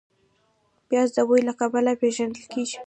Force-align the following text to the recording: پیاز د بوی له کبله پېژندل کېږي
پیاز 0.87 1.09
د 1.15 1.19
بوی 1.27 1.41
له 1.47 1.53
کبله 1.59 1.91
پېژندل 2.01 2.45
کېږي 2.53 2.77